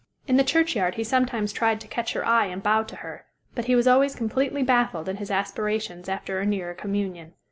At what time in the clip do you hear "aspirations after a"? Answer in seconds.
5.29-6.45